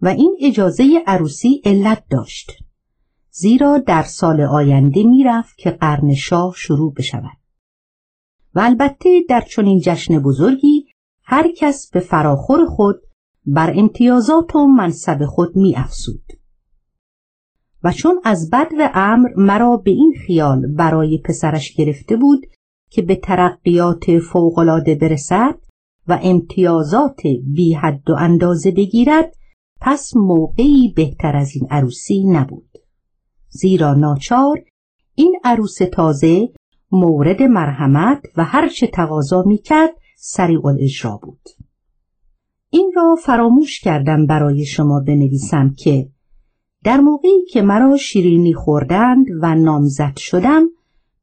[0.00, 2.63] و این اجازه عروسی علت داشت.
[3.36, 7.36] زیرا در سال آینده می‌رفت که قرن شاه شروع بشود
[8.54, 10.86] و البته در چنین جشن بزرگی
[11.22, 12.96] هر کس به فراخور خود
[13.46, 16.22] بر امتیازات و منصب خود می افسود.
[17.84, 22.46] و چون از بد و امر مرا به این خیال برای پسرش گرفته بود
[22.90, 25.58] که به ترقیات فوقالعاده برسد
[26.08, 27.20] و امتیازات
[27.54, 29.34] بی حد و اندازه بگیرد
[29.80, 32.73] پس موقعی بهتر از این عروسی نبود
[33.54, 34.64] زیرا ناچار
[35.14, 36.48] این عروس تازه
[36.92, 41.48] مورد مرحمت و هرچه تقاضا می‌کرد سریع الاجرا بود.
[42.70, 46.08] این را فراموش کردم برای شما بنویسم که
[46.84, 50.62] در موقعی که مرا شیرینی خوردند و نامزد شدم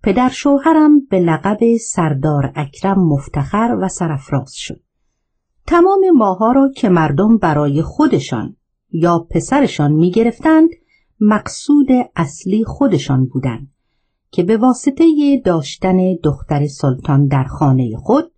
[0.03, 4.81] پدر شوهرم به لقب سردار اکرم مفتخر و سرفراز شد.
[5.67, 8.55] تمام ماها را که مردم برای خودشان
[8.91, 10.69] یا پسرشان می گرفتند
[11.23, 13.71] مقصود اصلی خودشان بودند
[14.31, 15.05] که به واسطه
[15.45, 18.31] داشتن دختر سلطان در خانه خود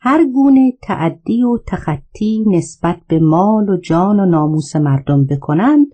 [0.00, 5.86] هر گونه تعدی و تخطی نسبت به مال و جان و ناموس مردم بکنند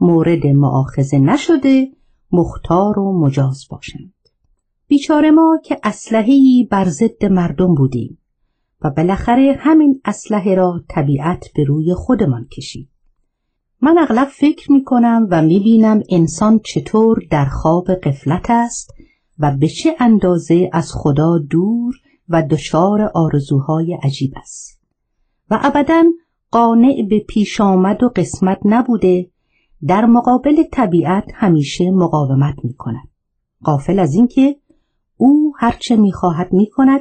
[0.00, 1.88] مورد معاخذه نشده
[2.32, 4.14] مختار و مجاز باشند.
[4.88, 8.18] بیچاره ما که اسلحه‌ای بر ضد مردم بودیم
[8.82, 12.95] و بالاخره همین اسلحه را طبیعت به روی خودمان کشید.
[13.80, 18.90] من اغلب فکر می کنم و می بینم انسان چطور در خواب قفلت است
[19.38, 21.94] و به چه اندازه از خدا دور
[22.28, 24.80] و دچار آرزوهای عجیب است
[25.50, 26.04] و ابدا
[26.50, 29.30] قانع به پیش آمد و قسمت نبوده
[29.86, 33.08] در مقابل طبیعت همیشه مقاومت می کند
[33.62, 34.56] قافل از اینکه
[35.16, 37.00] او هرچه می خواهد می کند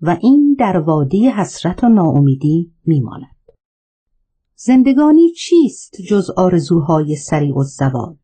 [0.00, 3.37] و این در وادی حسرت و ناامیدی می ماند.
[4.60, 8.16] زندگانی چیست جز آرزوهای سریع و زوال؟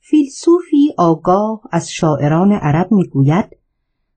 [0.00, 3.56] فیلسوفی آگاه از شاعران عرب می‌گوید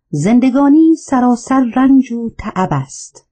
[0.10, 3.28] زندگانی سراسر رنج و تعب است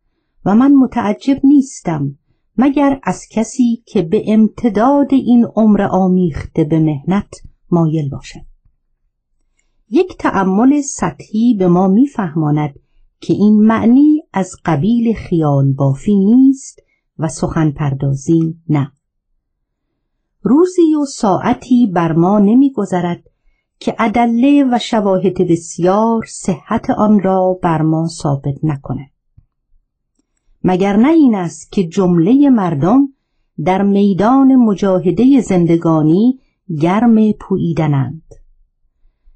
[0.45, 2.15] و من متعجب نیستم
[2.57, 7.35] مگر از کسی که به امتداد این عمر آمیخته به مهنت
[7.71, 8.45] مایل باشد
[9.89, 12.79] یک تأمل سطحی به ما میفهماند
[13.21, 16.88] که این معنی از قبیل خیال بافی نیست
[17.19, 18.91] و سخن پردازی نه.
[20.41, 23.23] روزی و ساعتی بر ما نمیگذرد
[23.79, 29.11] که ادله و شواهد بسیار صحت آن را بر ما ثابت نکند.
[30.63, 33.09] مگر نه این است که جمله مردم
[33.65, 36.39] در میدان مجاهده زندگانی
[36.81, 38.23] گرم پوییدنند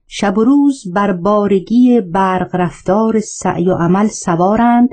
[0.07, 4.89] شب و روز بر بارگی برق رفتار سعی و عمل سوارند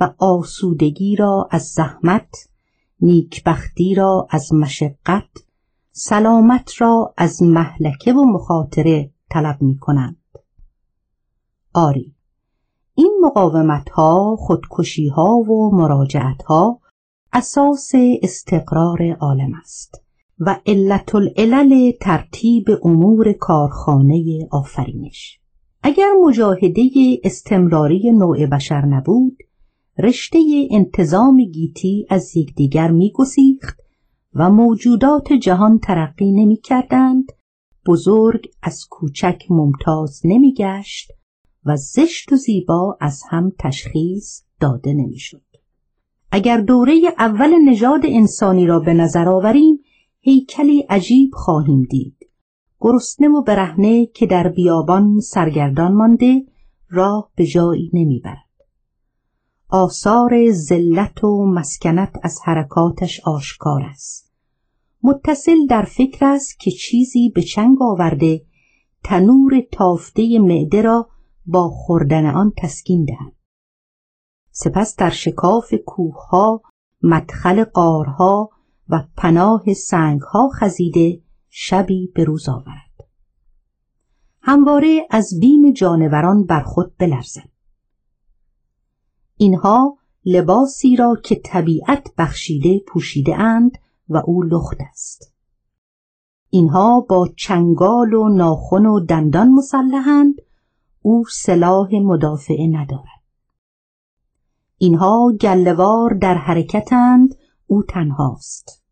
[0.00, 2.48] و آسودگی را از زحمت
[3.00, 5.28] نیکبختی را از مشقت
[5.92, 10.16] سلامت را از محلکه و مخاطره طلب می کنند.
[11.74, 12.14] آری
[12.94, 16.80] این مقاومت ها خودکشی ها و مراجعت ها
[17.32, 17.90] اساس
[18.22, 20.02] استقرار عالم است
[20.38, 25.40] و علت العلل ترتیب امور کارخانه آفرینش
[25.82, 26.90] اگر مجاهده
[27.24, 29.36] استمراری نوع بشر نبود
[29.98, 30.38] رشته
[30.70, 33.80] انتظام گیتی از یکدیگر میگسیخت
[34.34, 37.32] و موجودات جهان ترقی نمی کردند
[37.86, 41.12] بزرگ از کوچک ممتاز نمی گشت
[41.64, 45.42] و زشت و زیبا از هم تشخیص داده نمی‌شد.
[46.30, 49.78] اگر دوره اول نژاد انسانی را به نظر آوریم
[50.20, 52.16] هیکلی عجیب خواهیم دید.
[52.80, 56.44] گرسنه و برهنه که در بیابان سرگردان مانده
[56.88, 58.45] راه به جایی نمی‌برد.
[59.76, 64.32] آثار ذلت و مسکنت از حرکاتش آشکار است.
[65.02, 68.42] متصل در فکر است که چیزی به چنگ آورده
[69.04, 71.08] تنور تافته معده را
[71.46, 73.32] با خوردن آن تسکین دهد.
[74.50, 76.62] سپس در شکاف کوهها
[77.02, 78.50] مدخل قارها
[78.88, 81.20] و پناه سنگها خزیده
[81.50, 83.08] شبی به روز آورد.
[84.42, 87.55] همواره از بیم جانوران بر خود بلرزد.
[89.36, 93.78] اینها لباسی را که طبیعت بخشیده پوشیده اند
[94.08, 95.32] و او لخت است.
[96.50, 100.34] اینها با چنگال و ناخن و دندان مسلحند
[101.02, 103.22] او سلاح مدافعه ندارد.
[104.78, 107.34] اینها گلوار در حرکتند
[107.66, 108.82] او تنهاست.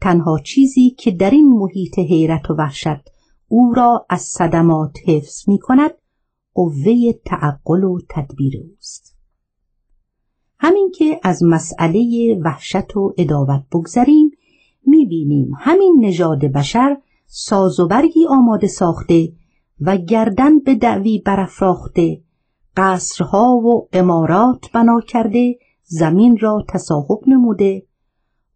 [0.00, 3.08] تنها چیزی که در این محیط حیرت و وحشت
[3.48, 5.90] او را از صدمات حفظ می کند
[6.58, 9.16] قوه تعقل و تدبیر اوست.
[10.58, 14.30] همین که از مسئله وحشت و ادابت بگذریم
[15.08, 16.96] بینیم همین نژاد بشر
[17.26, 19.32] ساز و برگی آماده ساخته
[19.80, 22.20] و گردن به دعوی برافراخته
[22.76, 27.86] قصرها و امارات بنا کرده زمین را تصاحب نموده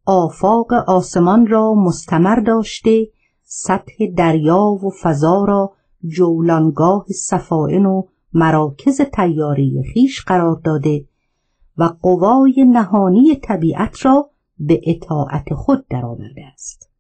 [0.07, 3.09] آفاق آسمان را مستمر داشته
[3.43, 5.73] سطح دریا و فضا را
[6.09, 11.05] جولانگاه صفائن و مراکز تیاری خیش قرار داده
[11.77, 16.91] و قوای نهانی طبیعت را به اطاعت خود درآورده است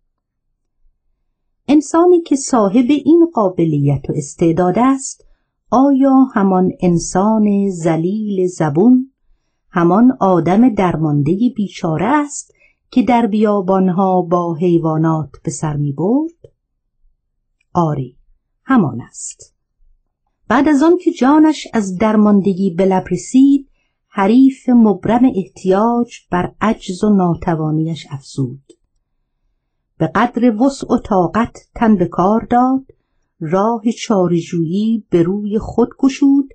[1.69, 5.25] انسانی که صاحب این قابلیت و استعداد است
[5.71, 9.13] آیا همان انسان زلیل زبون
[9.71, 12.55] همان آدم درمانده بیچاره است
[12.91, 16.53] که در بیابانها با حیوانات به سر می برد؟
[17.73, 18.17] آری
[18.65, 19.55] همان است.
[20.49, 23.69] بعد از آن که جانش از درماندگی به لب رسید
[24.09, 28.73] حریف مبرم احتیاج بر عجز و ناتوانیش افزود.
[29.99, 32.87] به قدر وسع و طاقت تن به کار داد
[33.41, 36.49] راه چارجویی به روی خود گشود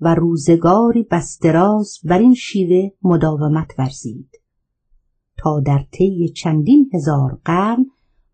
[0.00, 4.40] و روزگاری بستراز بر این شیوه مداومت ورزید.
[5.36, 7.86] تا در طی چندین هزار قرن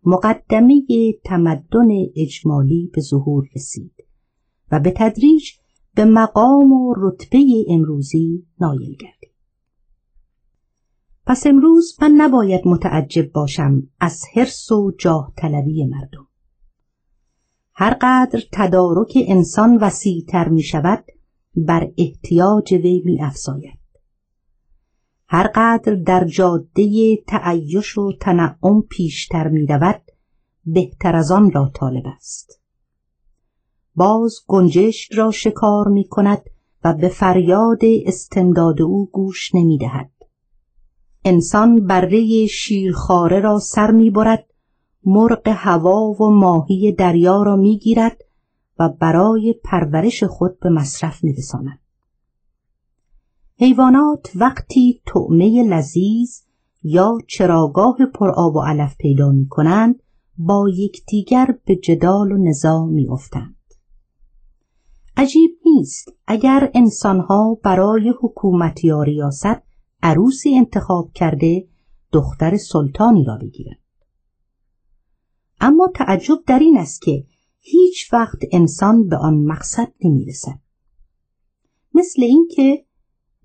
[0.05, 0.83] مقدمه
[1.23, 3.93] تمدن اجمالی به ظهور رسید
[4.71, 5.51] و به تدریج
[5.95, 9.33] به مقام و رتبه امروزی نایل گردید.
[11.25, 16.27] پس امروز من نباید متعجب باشم از حرس و جاه طلبی مردم.
[17.73, 21.05] هر قدر تدارک انسان وسیعتر می شود
[21.55, 23.79] بر احتیاج وی می افزاید
[25.29, 30.01] هر قدر در جاده تعیش و تنعم پیشتر می رود
[30.65, 32.61] بهتر از آن را طالب است
[33.95, 36.49] باز گنجشک را شکار می کند
[36.83, 40.11] و به فریاد استمداد او گوش نمی دهد.
[41.25, 44.45] انسان بره شیرخاره را سر می برد
[45.05, 48.21] مرغ هوا و ماهی دریا را می گیرد
[48.79, 51.79] و برای پرورش خود به مصرف می رساند.
[53.59, 56.41] حیوانات وقتی طعمه لذیذ
[56.83, 60.03] یا چراگاه پرآب و علف پیدا می کنند
[60.37, 63.55] با یکدیگر به جدال و نزاع می افتند.
[65.17, 69.61] عجیب نیست اگر انسانها برای حکومت یا ریاست
[70.03, 71.67] عروسی انتخاب کرده
[72.11, 73.79] دختر سلطانی را بگیرند.
[75.61, 77.25] اما تعجب در این است که
[77.59, 80.59] هیچ وقت انسان به آن مقصد نمی‌رسد.
[81.93, 82.86] مثل اینکه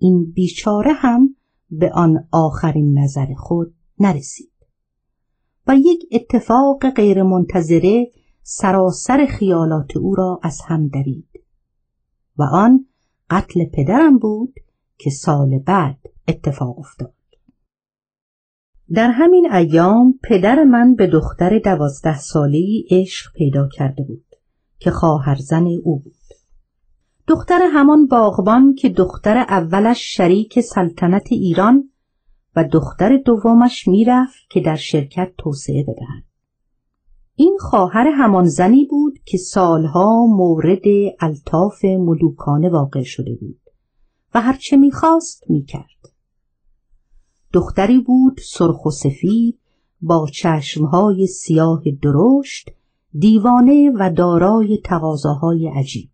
[0.03, 1.35] این بیچاره هم
[1.69, 4.51] به آن آخرین نظر خود نرسید.
[5.67, 11.29] و یک اتفاق غیرمنتظره سراسر خیالات او را از هم درید
[12.37, 12.85] و آن
[13.29, 14.53] قتل پدرم بود
[14.97, 17.13] که سال بعد اتفاق افتاد.
[18.93, 24.25] در همین ایام پدر من به دختر دوازده سالهی عشق پیدا کرده بود
[24.79, 26.22] که خواهرزن او بود.
[27.27, 31.89] دختر همان باغبان که دختر اولش شریک سلطنت ایران
[32.55, 36.23] و دختر دومش می‌رفت که در شرکت توسعه بدهد.
[37.35, 40.83] این خواهر همان زنی بود که سالها مورد
[41.19, 43.59] الطاف ملوکانه واقع شده بود
[44.33, 46.13] و هرچه می‌خواست می‌کرد.
[47.53, 49.59] دختری بود سرخ و سفید
[50.01, 52.69] با چشمهای سیاه درشت
[53.19, 56.12] دیوانه و دارای تقاضاهای عجیب.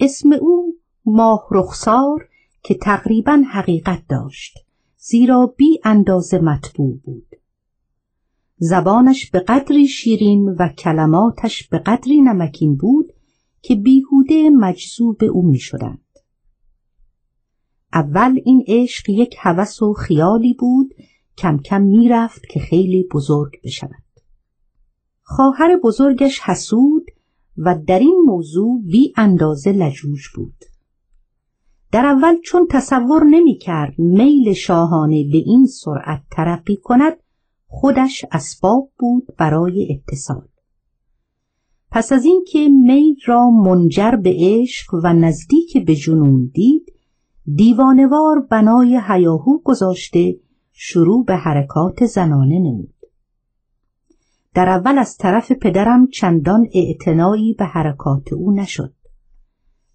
[0.00, 0.74] اسم او
[1.04, 2.28] ماه رخسار
[2.62, 4.58] که تقریبا حقیقت داشت
[4.96, 7.26] زیرا بی اندازه مطبوع بود
[8.56, 13.12] زبانش به قدری شیرین و کلماتش به قدری نمکین بود
[13.62, 16.04] که بیهوده مجذوب او می شدند.
[17.92, 20.94] اول این عشق یک هوس و خیالی بود
[21.38, 24.02] کم کم می‌رفت که خیلی بزرگ بشود.
[25.22, 27.09] خواهر بزرگش حسود
[27.56, 30.54] و در این موضوع بی اندازه لجوج بود.
[31.92, 37.12] در اول چون تصور نمی کرد میل شاهانه به این سرعت ترقی کند
[37.66, 40.48] خودش اسباب بود برای اتصال
[41.90, 46.92] پس از اینکه میل را منجر به عشق و نزدیک به جنون دید
[47.54, 50.36] دیوانوار بنای هیاهو گذاشته
[50.72, 52.94] شروع به حرکات زنانه نمود
[54.54, 58.94] در اول از طرف پدرم چندان اعتنایی به حرکات او نشد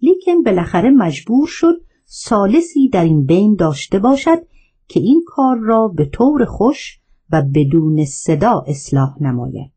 [0.01, 4.47] لیکن بالاخره مجبور شد سالسی در این بین داشته باشد
[4.87, 6.99] که این کار را به طور خوش
[7.31, 9.71] و بدون صدا اصلاح نماید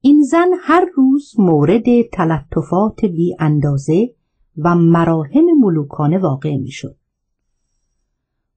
[0.00, 4.14] این زن هر روز مورد تلطفات بی اندازه
[4.58, 6.96] و مراهم ملوکانه واقع می شد.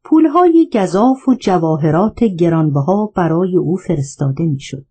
[0.05, 4.85] پولهای گذاف و جواهرات گرانبها برای او فرستاده می شد.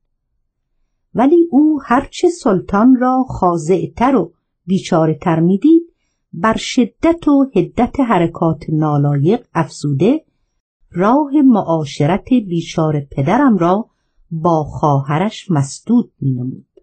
[1.14, 4.32] ولی او هرچه سلطان را خاضعتر و
[4.66, 5.82] بیچاره تر می دید
[6.32, 10.24] بر شدت و هدت حرکات نالایق افزوده
[10.90, 13.86] راه معاشرت بیچاره پدرم را
[14.30, 16.73] با خواهرش مسدود می نمود.